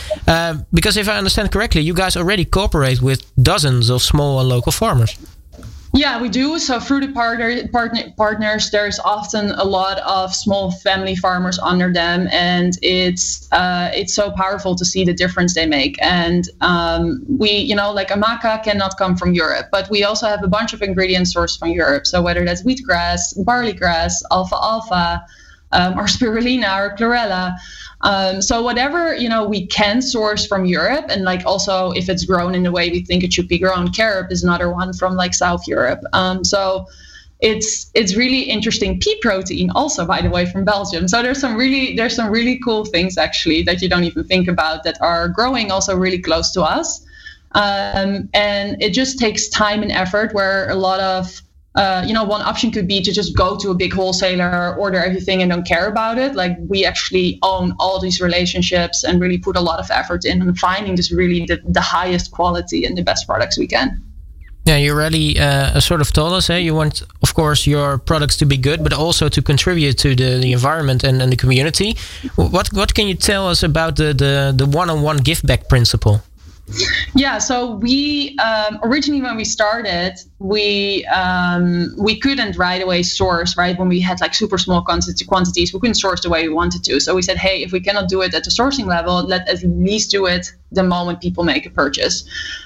because 0.71 0.95
if 0.95 1.09
I 1.09 1.17
understand 1.17 1.51
correctly, 1.51 1.81
you 1.81 1.95
guys 1.95 2.15
already 2.15 2.45
cooperate 2.45 3.01
with 3.01 3.23
dozens 3.35 3.89
of 3.89 4.03
small 4.03 4.39
and 4.39 4.47
local 4.47 4.71
farmers. 4.71 5.17
Yeah, 5.93 6.21
we 6.21 6.29
do. 6.29 6.57
So 6.57 6.79
through 6.79 7.01
the 7.01 7.11
partner, 7.11 7.67
partner 7.67 8.03
partners, 8.15 8.71
there's 8.71 8.97
often 8.99 9.51
a 9.51 9.65
lot 9.65 9.99
of 9.99 10.33
small 10.33 10.71
family 10.71 11.15
farmers 11.17 11.59
under 11.59 11.91
them, 11.91 12.29
and 12.31 12.73
it's 12.81 13.51
uh, 13.51 13.91
it's 13.93 14.13
so 14.13 14.31
powerful 14.31 14.73
to 14.75 14.85
see 14.85 15.03
the 15.03 15.13
difference 15.13 15.53
they 15.53 15.65
make. 15.65 16.01
And 16.01 16.45
um, 16.61 17.25
we, 17.27 17.51
you 17.51 17.75
know, 17.75 17.91
like 17.91 18.09
a 18.09 18.13
maca 18.13 18.63
cannot 18.63 18.97
come 18.97 19.17
from 19.17 19.33
Europe, 19.33 19.67
but 19.69 19.89
we 19.89 20.05
also 20.05 20.27
have 20.27 20.43
a 20.43 20.47
bunch 20.47 20.71
of 20.71 20.81
ingredients 20.81 21.35
sourced 21.35 21.59
from 21.59 21.71
Europe. 21.71 22.07
So 22.07 22.21
whether 22.21 22.45
that's 22.45 22.63
wheatgrass, 22.63 23.33
barley 23.43 23.73
grass, 23.73 24.23
alfalfa, 24.31 25.25
um, 25.73 25.97
or 25.97 26.05
spirulina 26.05 26.77
or 26.77 26.95
chlorella. 26.95 27.55
Um, 28.03 28.41
so 28.41 28.61
whatever 28.61 29.15
you 29.15 29.29
know 29.29 29.47
we 29.47 29.67
can 29.67 30.01
source 30.01 30.45
from 30.45 30.65
Europe, 30.65 31.05
and 31.09 31.23
like 31.23 31.45
also 31.45 31.91
if 31.91 32.09
it's 32.09 32.25
grown 32.25 32.55
in 32.55 32.63
the 32.63 32.71
way 32.71 32.89
we 32.89 33.03
think 33.03 33.23
it 33.23 33.33
should 33.33 33.47
be 33.47 33.59
grown, 33.59 33.91
carob 33.91 34.31
is 34.31 34.43
another 34.43 34.71
one 34.71 34.93
from 34.93 35.15
like 35.15 35.33
South 35.33 35.67
Europe. 35.67 36.01
Um, 36.13 36.43
so 36.43 36.87
it's 37.41 37.89
it's 37.95 38.15
really 38.15 38.41
interesting. 38.41 38.99
Pea 38.99 39.17
protein 39.21 39.71
also, 39.71 40.05
by 40.05 40.21
the 40.21 40.29
way, 40.29 40.45
from 40.45 40.63
Belgium. 40.63 41.07
So 41.07 41.23
there's 41.23 41.39
some 41.39 41.55
really 41.55 41.95
there's 41.95 42.15
some 42.15 42.29
really 42.29 42.59
cool 42.59 42.85
things 42.85 43.17
actually 43.17 43.63
that 43.63 43.81
you 43.81 43.89
don't 43.89 44.03
even 44.03 44.23
think 44.23 44.47
about 44.47 44.83
that 44.83 45.01
are 45.01 45.27
growing 45.27 45.71
also 45.71 45.95
really 45.95 46.19
close 46.19 46.51
to 46.51 46.61
us. 46.61 47.05
Um, 47.53 48.29
and 48.33 48.81
it 48.81 48.93
just 48.93 49.19
takes 49.19 49.49
time 49.49 49.81
and 49.81 49.91
effort 49.91 50.33
where 50.33 50.69
a 50.69 50.75
lot 50.75 50.99
of 50.99 51.41
uh, 51.75 52.03
you 52.05 52.13
know, 52.13 52.23
one 52.23 52.41
option 52.41 52.69
could 52.69 52.87
be 52.87 53.01
to 53.01 53.11
just 53.13 53.35
go 53.35 53.57
to 53.57 53.69
a 53.69 53.75
big 53.75 53.93
wholesaler, 53.93 54.75
order 54.75 54.97
everything, 54.97 55.41
and 55.41 55.51
don't 55.51 55.65
care 55.65 55.87
about 55.87 56.17
it. 56.17 56.35
Like 56.35 56.57
we 56.67 56.85
actually 56.85 57.39
own 57.43 57.73
all 57.79 57.99
these 57.99 58.19
relationships 58.19 59.03
and 59.03 59.21
really 59.21 59.37
put 59.37 59.55
a 59.55 59.61
lot 59.61 59.79
of 59.79 59.89
effort 59.89 60.25
in 60.25 60.53
finding 60.55 60.95
just 60.97 61.11
really 61.11 61.45
the, 61.45 61.61
the 61.65 61.81
highest 61.81 62.31
quality 62.31 62.85
and 62.85 62.97
the 62.97 63.03
best 63.03 63.25
products 63.25 63.57
we 63.57 63.67
can. 63.67 64.03
Yeah, 64.65 64.77
you 64.77 64.91
already 64.91 65.39
uh, 65.39 65.79
sort 65.79 66.01
of 66.01 66.13
told 66.13 66.33
us, 66.33 66.49
eh? 66.49 66.57
you 66.57 66.75
want, 66.75 67.01
of 67.23 67.33
course, 67.33 67.65
your 67.65 67.97
products 67.97 68.37
to 68.37 68.45
be 68.45 68.57
good, 68.57 68.83
but 68.83 68.93
also 68.93 69.27
to 69.27 69.41
contribute 69.41 69.97
to 69.99 70.13
the, 70.13 70.37
the 70.37 70.53
environment 70.53 71.03
and, 71.03 71.19
and 71.19 71.31
the 71.31 71.35
community. 71.35 71.97
What 72.35 72.71
what 72.71 72.93
can 72.93 73.07
you 73.07 73.15
tell 73.15 73.47
us 73.47 73.63
about 73.63 73.95
the 73.95 74.13
the, 74.13 74.53
the 74.55 74.67
one-on-one 74.67 75.17
give 75.17 75.41
back 75.41 75.67
principle? 75.67 76.21
Yeah, 77.15 77.37
so 77.37 77.75
we 77.75 78.37
um, 78.37 78.79
originally 78.83 79.21
when 79.21 79.35
we 79.35 79.45
started, 79.45 80.15
we 80.39 81.05
um, 81.05 81.93
we 81.97 82.19
couldn't 82.19 82.57
right 82.57 82.81
away 82.81 83.03
source 83.03 83.57
right 83.57 83.77
when 83.77 83.89
we 83.89 83.99
had 83.99 84.21
like 84.21 84.33
super 84.33 84.57
small 84.57 84.81
quantities. 84.83 85.73
We 85.73 85.79
couldn't 85.79 85.95
source 85.95 86.21
the 86.21 86.29
way 86.29 86.47
we 86.47 86.53
wanted 86.53 86.83
to. 86.85 86.99
So 86.99 87.15
we 87.15 87.21
said, 87.21 87.37
hey, 87.37 87.63
if 87.63 87.71
we 87.71 87.79
cannot 87.79 88.09
do 88.09 88.21
it 88.21 88.33
at 88.33 88.43
the 88.43 88.51
sourcing 88.51 88.85
level, 88.85 89.23
let 89.23 89.47
at 89.49 89.61
least 89.63 90.11
do 90.11 90.25
it 90.25 90.51
the 90.71 90.83
moment 90.83 91.21
people 91.21 91.43
make 91.43 91.65
a 91.65 91.69
purchase. 91.69 92.23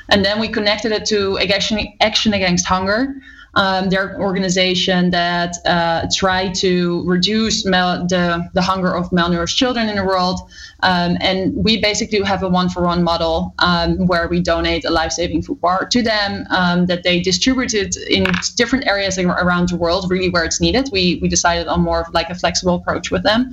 And 0.09 0.24
then 0.24 0.39
we 0.39 0.47
connected 0.47 0.91
it 0.91 1.05
to 1.05 1.38
Action, 1.39 1.79
Action 2.00 2.33
Against 2.33 2.65
Hunger. 2.65 3.15
Um, 3.57 3.89
organization 4.19 5.12
that 5.12 5.55
uh, 5.65 6.07
try 6.13 6.51
to 6.53 7.03
reduce 7.05 7.65
mal- 7.65 8.05
the, 8.05 8.50
the 8.53 8.62
hunger 8.62 8.93
of 8.93 9.09
malnourished 9.12 9.55
children 9.55 9.88
in 9.88 9.95
the 9.95 10.03
world. 10.03 10.39
Um, 10.83 11.17
and 11.21 11.55
we 11.55 11.79
basically 11.79 12.21
have 12.24 12.43
a 12.43 12.50
one 12.50 12.69
for 12.69 12.83
one 12.83 13.01
model 13.01 13.53
um, 13.59 14.07
where 14.07 14.27
we 14.27 14.41
donate 14.41 14.83
a 14.83 14.89
life 14.89 15.13
saving 15.13 15.41
food 15.41 15.62
bar 15.62 15.85
to 15.85 16.01
them 16.01 16.45
um, 16.50 16.85
that 16.88 17.03
they 17.03 17.21
distributed 17.21 17.95
in 18.09 18.25
different 18.55 18.88
areas 18.88 19.17
around 19.17 19.69
the 19.69 19.77
world, 19.77 20.12
really 20.12 20.29
where 20.29 20.43
it's 20.43 20.59
needed. 20.59 20.89
We, 20.91 21.19
we 21.21 21.29
decided 21.29 21.67
on 21.67 21.81
more 21.81 22.01
of 22.01 22.13
like 22.13 22.29
a 22.29 22.35
flexible 22.35 22.75
approach 22.75 23.09
with 23.09 23.24
them. 23.24 23.51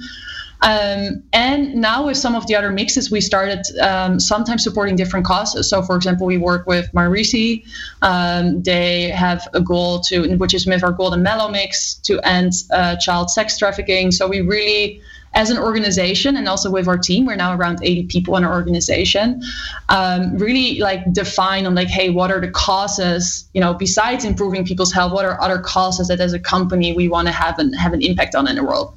Um, 0.63 1.25
and 1.33 1.75
now 1.75 2.07
with 2.07 2.17
some 2.17 2.35
of 2.37 2.47
the 2.47 2.55
other 2.55 2.71
mixes, 2.71 3.11
we 3.11 3.21
started 3.21 3.63
um, 3.81 4.21
sometimes 4.21 4.63
supporting 4.63 4.95
different 4.95 5.27
causes. 5.27 5.69
So, 5.69 5.83
for 5.83 5.97
example, 5.97 6.27
we 6.27 6.39
work 6.39 6.67
with 6.67 6.91
Marisi. 6.93 7.65
Um, 8.01 8.63
they 8.63 9.11
have 9.11 9.49
a 9.55 9.61
goal 9.61 10.01
to, 10.03 10.37
which 10.37 10.55
is 10.55 10.67
with 10.67 10.85
our 10.85 10.93
Golden 10.93 11.23
Mellow 11.23 11.51
mix, 11.51 11.95
to 11.95 12.21
end 12.21 12.53
uh, 12.73 12.97
child 12.97 13.31
sex 13.31 13.59
trafficking. 13.59 14.13
So 14.13 14.29
we 14.29 14.41
really 14.41 15.03
as 15.35 15.51
an 15.51 15.59
organization 15.59 16.37
and 16.37 16.47
also 16.47 16.71
with 16.71 16.87
our 16.87 16.99
team 16.99 17.25
we're 17.25 17.37
now 17.37 17.57
around 17.57 17.79
80 17.83 18.05
people 18.05 18.37
in 18.37 18.45
our 18.45 18.53
organization 18.53 19.43
um, 19.89 20.37
really 20.37 20.79
like 20.79 21.11
define 21.13 21.65
on 21.65 21.75
like 21.75 21.89
hey 21.89 22.11
what 22.11 22.31
are 22.31 22.39
the 22.39 22.51
causes 22.51 23.49
you 23.55 23.61
know 23.63 23.73
besides 23.73 24.27
improving 24.27 24.63
people's 24.63 24.93
health 24.93 25.11
what 25.11 25.25
are 25.25 25.41
other 25.41 25.59
causes 25.59 26.09
that 26.09 26.21
as 26.21 26.35
a 26.35 26.39
company 26.39 26.93
we 26.93 27.09
want 27.09 27.29
to 27.29 27.33
have 27.33 27.59
an 27.59 27.73
have 27.73 27.95
an 27.95 28.03
impact 28.03 28.35
on 28.35 28.47
in 28.47 28.57
the 28.57 28.63
world 28.63 28.95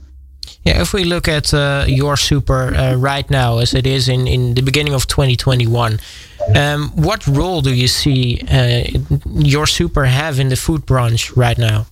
yeah, 0.64 0.82
if 0.82 0.94
we 0.94 1.04
look 1.04 1.28
at 1.28 1.54
uh, 1.54 1.86
your 1.88 2.18
super 2.18 2.74
uh, 2.74 2.96
right 2.96 3.30
now, 3.30 3.60
as 3.60 3.74
it 3.74 3.86
is 3.86 4.08
in, 4.10 4.28
in 4.28 4.56
the 4.56 4.62
beginning 4.62 4.94
of 4.94 5.08
2021, 5.08 6.00
um, 6.56 6.90
what 6.96 7.26
role 7.28 7.62
do 7.62 7.74
you 7.74 7.88
see 7.88 8.42
uh, 8.50 8.84
your 9.26 9.68
super 9.68 10.06
have 10.06 10.40
in 10.40 10.50
the 10.50 10.56
food 10.56 10.86
branch 10.86 11.32
right 11.36 11.58
now? 11.58 11.88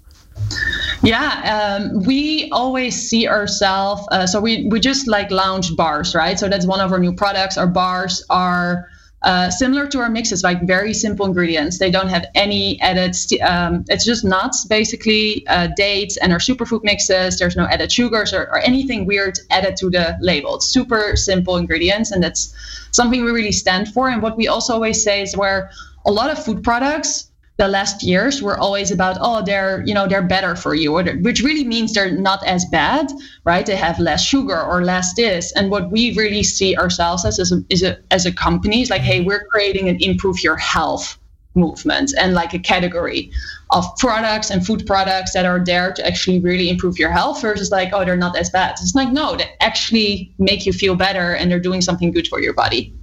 Yeah, 1.01 1.79
um, 1.81 2.03
we 2.03 2.50
always 2.51 3.10
see 3.10 3.27
ourselves. 3.27 4.07
Uh, 4.12 4.25
so 4.25 4.39
we 4.39 4.65
we 4.67 4.79
just 4.79 5.07
like 5.07 5.29
launched 5.31 5.75
bars, 5.75 6.15
right? 6.15 6.39
So 6.39 6.48
that's 6.48 6.65
one 6.65 6.79
of 6.79 6.91
our 6.91 7.00
new 7.00 7.13
products. 7.13 7.57
Our 7.57 7.67
bars 7.67 8.24
are 8.29 8.89
uh, 9.24 9.50
similar 9.50 9.88
to 9.88 10.00
our 10.00 10.10
mixes, 10.10 10.44
like 10.44 10.62
very 10.68 10.94
simple 10.94 11.25
ingredients. 11.25 11.80
They 11.80 11.89
don't 11.89 12.10
have 12.10 12.25
any 12.36 12.80
added. 12.82 13.15
Um, 13.42 13.86
it's 13.88 14.06
just 14.06 14.25
nuts, 14.25 14.65
basically, 14.65 15.48
uh, 15.48 15.68
dates, 15.77 16.18
and 16.18 16.34
our 16.34 16.39
superfood 16.39 16.84
mixes. 16.84 17.39
There's 17.39 17.56
no 17.56 17.65
added 17.65 17.92
sugars 17.92 18.34
or, 18.34 18.44
or, 18.44 18.60
anything 18.60 19.06
weird 19.06 19.39
added 19.50 19.77
to 19.77 19.89
the 19.89 20.18
label. 20.20 20.56
It's 20.56 20.68
super 20.68 21.15
simple 21.15 21.56
ingredients, 21.58 22.12
and 22.12 22.22
that's 22.24 22.53
something 22.92 23.24
we 23.24 23.32
really 23.32 23.51
stand 23.51 23.94
for. 23.94 24.10
And 24.10 24.22
what 24.22 24.36
we 24.36 24.48
also 24.48 24.74
always 24.74 25.01
say 25.01 25.22
is 25.22 25.38
where 25.38 25.72
a 26.06 26.12
lot 26.12 26.30
of 26.30 26.44
food 26.44 26.63
products 26.63 27.32
the 27.57 27.67
last 27.67 28.03
years 28.03 28.41
were 28.41 28.57
always 28.57 28.89
about 28.89 29.17
oh 29.22 29.43
they're 29.43 29.83
you 29.86 29.93
know 29.93 30.07
they're 30.07 30.24
better 30.24 30.55
for 30.55 30.74
you 30.74 30.91
which 30.91 31.41
really 31.41 31.63
means 31.63 31.93
they're 31.93 32.12
not 32.12 32.45
as 32.48 32.65
bad 32.65 33.12
right? 33.45 33.65
They 33.65 33.75
have 33.75 34.00
less 34.00 34.24
sugar 34.24 34.62
or 34.62 34.83
less 34.83 35.13
this. 35.15 35.51
And 35.53 35.69
what 35.69 35.91
we 35.91 36.13
really 36.15 36.43
see 36.43 36.77
ourselves 36.77 37.25
as 37.25 37.39
as 37.39 37.51
a, 37.51 37.63
is 37.69 37.83
a, 37.83 37.98
as 38.12 38.25
a 38.25 38.31
company 38.31 38.81
is 38.81 38.89
like 38.89 39.01
hey 39.01 39.22
we're 39.22 39.45
creating 39.45 39.89
an 39.89 39.98
improve 40.01 40.41
your 40.43 40.57
health 40.57 41.19
movement 41.55 42.12
and 42.17 42.33
like 42.33 42.53
a 42.55 42.60
category 42.60 43.31
of 43.69 43.86
products 44.00 44.50
and 44.50 44.65
food 44.65 44.88
products 44.88 45.33
that 45.33 45.45
are 45.45 45.63
there 45.63 45.91
to 45.93 46.05
actually 46.05 46.39
really 46.39 46.67
improve 46.67 46.98
your 46.98 47.12
health 47.12 47.41
versus 47.41 47.69
like 47.69 47.89
oh 47.93 48.05
they're 48.05 48.17
not 48.17 48.38
as 48.38 48.50
bad. 48.50 48.72
It's 48.81 48.95
like 48.95 49.12
no 49.12 49.36
they 49.36 49.50
actually 49.60 50.33
make 50.38 50.65
you 50.65 50.74
feel 50.74 50.95
better 50.95 51.36
and 51.36 51.51
they're 51.51 51.60
doing 51.60 51.81
something 51.81 52.12
good 52.12 52.27
for 52.27 52.41
your 52.41 52.53
body 52.53 52.93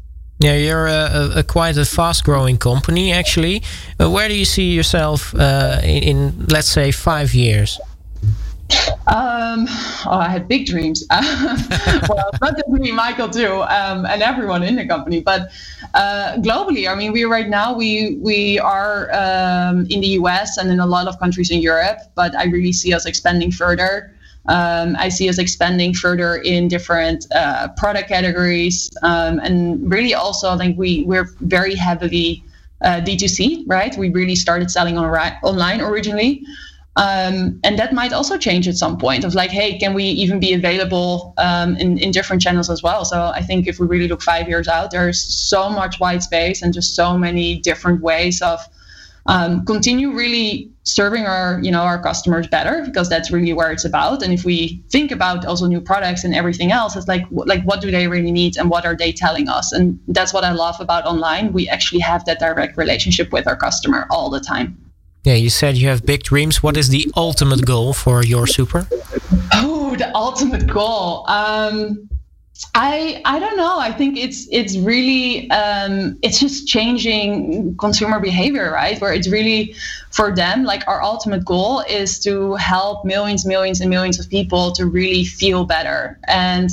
yeah, 0.40 0.54
you're 0.54 0.86
a, 0.86 1.32
a, 1.36 1.42
quite 1.42 1.76
a 1.76 1.84
fast-growing 1.84 2.56
company, 2.56 3.12
actually. 3.12 3.62
Uh, 4.00 4.10
where 4.10 4.26
do 4.26 4.34
you 4.34 4.46
see 4.46 4.72
yourself 4.72 5.34
uh, 5.34 5.80
in, 5.82 6.02
in, 6.02 6.46
let's 6.46 6.68
say, 6.68 6.90
five 6.90 7.34
years? 7.34 7.78
Um, 9.06 9.66
oh, 10.06 10.18
I 10.18 10.28
had 10.28 10.48
big 10.48 10.64
dreams. 10.64 11.04
well, 11.10 12.30
not 12.40 12.56
just 12.56 12.68
me, 12.68 12.92
Michael 12.92 13.28
too, 13.28 13.62
um, 13.62 14.06
and 14.06 14.22
everyone 14.22 14.62
in 14.62 14.76
the 14.76 14.86
company. 14.86 15.20
But 15.20 15.50
uh, 15.94 16.36
globally, 16.38 16.88
I 16.90 16.94
mean, 16.94 17.12
we 17.12 17.24
right 17.24 17.48
now 17.48 17.74
we 17.74 18.16
we 18.22 18.60
are 18.60 19.10
um, 19.12 19.86
in 19.90 20.00
the 20.00 20.14
US 20.20 20.56
and 20.56 20.70
in 20.70 20.78
a 20.78 20.86
lot 20.86 21.08
of 21.08 21.18
countries 21.18 21.50
in 21.50 21.60
Europe. 21.60 21.98
But 22.14 22.36
I 22.36 22.44
really 22.44 22.72
see 22.72 22.94
us 22.94 23.06
expanding 23.06 23.50
further. 23.50 24.14
Um, 24.46 24.96
I 24.98 25.08
see 25.10 25.28
us 25.28 25.38
expanding 25.38 25.94
further 25.94 26.36
in 26.36 26.68
different 26.68 27.26
uh, 27.32 27.68
product 27.76 28.08
categories, 28.08 28.90
um, 29.02 29.38
and 29.40 29.90
really 29.90 30.14
also 30.14 30.50
I 30.50 30.56
think 30.56 30.78
we 30.78 31.04
we're 31.04 31.28
very 31.40 31.74
heavily 31.74 32.42
uh, 32.82 33.00
D2C, 33.00 33.64
right? 33.66 33.96
We 33.96 34.08
really 34.10 34.34
started 34.36 34.70
selling 34.70 34.96
on, 34.96 35.04
online 35.42 35.80
originally. 35.80 36.42
Um, 36.96 37.60
and 37.62 37.78
that 37.78 37.94
might 37.94 38.12
also 38.12 38.36
change 38.36 38.66
at 38.66 38.76
some 38.76 38.98
point 38.98 39.24
of 39.24 39.34
like, 39.34 39.50
hey, 39.50 39.78
can 39.78 39.94
we 39.94 40.04
even 40.04 40.40
be 40.40 40.52
available 40.52 41.34
um, 41.38 41.76
in, 41.76 41.98
in 41.98 42.10
different 42.10 42.42
channels 42.42 42.68
as 42.68 42.82
well? 42.82 43.04
So 43.04 43.32
I 43.34 43.42
think 43.42 43.68
if 43.68 43.78
we 43.78 43.86
really 43.86 44.08
look 44.08 44.22
five 44.22 44.48
years 44.48 44.66
out, 44.66 44.90
there's 44.90 45.22
so 45.22 45.70
much 45.70 46.00
white 46.00 46.22
space 46.22 46.62
and 46.62 46.74
just 46.74 46.96
so 46.96 47.16
many 47.16 47.60
different 47.60 48.02
ways 48.02 48.42
of 48.42 48.60
um, 49.26 49.64
continue 49.64 50.12
really 50.12 50.70
serving 50.84 51.24
our 51.26 51.60
you 51.62 51.70
know 51.70 51.82
our 51.82 52.02
customers 52.02 52.46
better 52.46 52.82
because 52.84 53.08
that's 53.08 53.30
really 53.30 53.52
where 53.52 53.70
it's 53.70 53.84
about. 53.84 54.22
And 54.22 54.32
if 54.32 54.44
we 54.44 54.82
think 54.90 55.10
about 55.10 55.44
also 55.44 55.66
new 55.66 55.80
products 55.80 56.24
and 56.24 56.34
everything 56.34 56.72
else 56.72 56.96
it's 56.96 57.08
like 57.08 57.24
like 57.30 57.62
what 57.64 57.80
do 57.80 57.90
they 57.90 58.08
really 58.08 58.32
need 58.32 58.56
and 58.56 58.70
what 58.70 58.84
are 58.84 58.96
they 58.96 59.12
telling 59.12 59.48
us? 59.48 59.72
And 59.72 59.98
that's 60.08 60.32
what 60.32 60.44
i 60.44 60.52
love 60.52 60.80
about 60.80 61.04
online. 61.04 61.52
We 61.52 61.68
actually 61.68 62.00
have 62.00 62.24
that 62.24 62.38
direct 62.40 62.76
relationship 62.76 63.32
with 63.32 63.46
our 63.46 63.56
customer 63.56 64.06
all 64.10 64.30
the 64.30 64.40
time. 64.40 64.78
Yeah 65.24 65.34
you 65.34 65.50
said 65.50 65.76
you 65.76 65.88
have 65.88 66.06
big 66.06 66.22
dreams. 66.22 66.62
What 66.62 66.76
is 66.76 66.88
the 66.88 67.10
ultimate 67.16 67.64
goal 67.64 67.92
for 67.92 68.24
your 68.24 68.46
super? 68.46 68.86
Oh 69.52 69.94
the 69.96 70.10
ultimate 70.14 70.66
goal. 70.66 71.28
Um 71.28 72.08
I 72.74 73.22
I 73.24 73.38
don't 73.38 73.56
know. 73.56 73.78
I 73.78 73.90
think 73.90 74.18
it's 74.18 74.46
it's 74.50 74.76
really 74.76 75.50
um, 75.50 76.18
it's 76.22 76.38
just 76.38 76.68
changing 76.68 77.76
consumer 77.76 78.20
behavior, 78.20 78.70
right? 78.72 79.00
Where 79.00 79.12
it's 79.12 79.28
really 79.28 79.74
for 80.10 80.34
them 80.34 80.64
like 80.64 80.86
our 80.86 81.02
ultimate 81.02 81.44
goal 81.44 81.80
is 81.80 82.18
to 82.20 82.54
help 82.56 83.04
millions, 83.04 83.46
millions, 83.46 83.80
and 83.80 83.88
millions 83.88 84.20
of 84.20 84.28
people 84.28 84.72
to 84.72 84.86
really 84.86 85.24
feel 85.24 85.64
better 85.64 86.18
and 86.28 86.70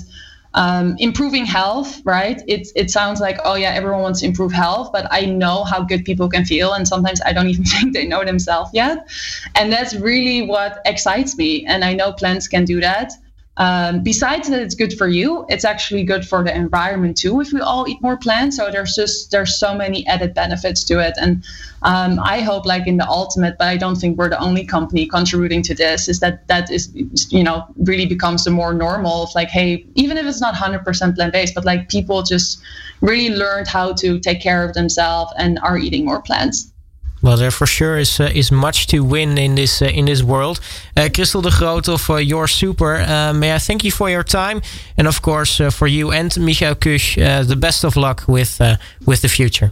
um, 0.53 0.95
improving 0.99 1.45
health. 1.45 2.01
Right? 2.03 2.43
It 2.47 2.67
it 2.75 2.91
sounds 2.91 3.21
like 3.21 3.39
oh 3.45 3.55
yeah, 3.55 3.71
everyone 3.71 4.01
wants 4.01 4.19
to 4.19 4.25
improve 4.25 4.51
health, 4.51 4.91
but 4.91 5.07
I 5.09 5.21
know 5.25 5.63
how 5.63 5.83
good 5.83 6.03
people 6.05 6.27
can 6.27 6.43
feel, 6.43 6.73
and 6.73 6.87
sometimes 6.87 7.21
I 7.25 7.31
don't 7.31 7.47
even 7.53 7.63
think 7.63 7.93
they 7.93 8.05
know 8.05 8.25
themselves 8.25 8.71
yet, 8.73 9.07
and 9.55 9.71
that's 9.71 9.95
really 9.95 10.41
what 10.47 10.81
excites 10.85 11.37
me. 11.37 11.65
And 11.65 11.85
I 11.85 11.93
know 11.93 12.11
plants 12.11 12.47
can 12.47 12.65
do 12.65 12.81
that. 12.81 13.13
Um, 13.57 14.03
besides 14.03 14.49
that, 14.49 14.61
it's 14.61 14.75
good 14.75 14.95
for 14.97 15.07
you. 15.07 15.45
It's 15.49 15.65
actually 15.65 16.03
good 16.03 16.27
for 16.27 16.43
the 16.43 16.55
environment 16.55 17.17
too 17.17 17.41
if 17.41 17.51
we 17.51 17.59
all 17.59 17.87
eat 17.89 18.01
more 18.01 18.15
plants. 18.15 18.57
So 18.57 18.69
there's 18.71 18.95
just 18.95 19.31
there's 19.31 19.57
so 19.57 19.75
many 19.75 20.05
added 20.07 20.35
benefits 20.35 20.83
to 20.85 20.99
it, 20.99 21.15
and 21.19 21.43
um, 21.81 22.19
I 22.19 22.41
hope 22.41 22.67
like 22.67 22.85
in 22.85 22.97
the 22.97 23.07
ultimate, 23.07 23.57
but 23.57 23.67
I 23.67 23.77
don't 23.77 23.95
think 23.95 24.17
we're 24.17 24.29
the 24.29 24.39
only 24.39 24.63
company 24.63 25.07
contributing 25.07 25.63
to 25.63 25.75
this. 25.75 26.07
Is 26.07 26.19
that 26.19 26.47
that 26.47 26.69
is 26.69 26.91
you 27.31 27.43
know 27.43 27.65
really 27.77 28.05
becomes 28.05 28.43
the 28.43 28.51
more 28.51 28.73
normal 28.73 29.23
of 29.23 29.33
like 29.33 29.49
hey 29.49 29.85
even 29.95 30.17
if 30.17 30.25
it's 30.27 30.41
not 30.41 30.53
100% 30.53 31.15
plant 31.15 31.33
based, 31.33 31.55
but 31.55 31.65
like 31.65 31.89
people 31.89 32.21
just 32.21 32.61
really 33.01 33.35
learned 33.35 33.67
how 33.67 33.93
to 33.93 34.19
take 34.19 34.41
care 34.41 34.63
of 34.63 34.73
themselves 34.73 35.33
and 35.37 35.59
are 35.59 35.77
eating 35.77 36.05
more 36.05 36.21
plants. 36.21 36.71
Well, 37.27 37.35
there 37.35 37.51
for 37.51 37.67
sure 37.67 37.97
is 37.97 38.19
uh, 38.21 38.29
is 38.33 38.51
much 38.51 38.87
to 38.87 39.03
win 39.03 39.37
in 39.37 39.55
this 39.55 39.81
uh, 39.81 39.87
in 39.87 40.05
this 40.05 40.23
world. 40.23 40.61
Uh, 40.95 41.09
Crystal 41.13 41.41
de 41.41 41.49
Groot 41.49 41.89
of 41.89 42.09
uh, 42.09 42.15
Your 42.15 42.47
Super, 42.47 43.01
uh, 43.01 43.33
may 43.33 43.53
I 43.53 43.59
thank 43.59 43.83
you 43.83 43.91
for 43.91 44.09
your 44.09 44.23
time, 44.23 44.61
and 44.97 45.07
of 45.07 45.21
course 45.21 45.59
uh, 45.59 45.69
for 45.69 45.87
you 45.87 46.13
and 46.13 46.37
Michael 46.39 46.75
Kusch, 46.75 47.17
the 47.47 47.55
best 47.55 47.83
of 47.83 47.97
luck 47.97 48.23
with 48.27 48.61
with 49.05 49.19
the 49.21 49.27
future. 49.27 49.71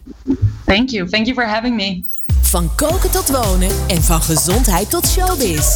Thank 0.65 0.91
you, 0.91 1.07
thank 1.07 1.27
you 1.27 1.33
for 1.33 1.45
having 1.45 1.77
me. 1.77 2.03
Van 2.41 2.69
koken 2.75 3.11
tot 3.11 3.29
wonen 3.29 3.71
en 3.87 4.03
van 4.03 4.21
gezondheid 4.21 4.89
tot 4.89 5.07
showbiz. 5.07 5.75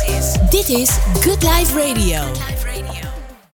Dit 0.49 0.69
is 0.69 0.89
Good 1.21 1.43
Life 1.43 1.73
Radio. 1.73 2.58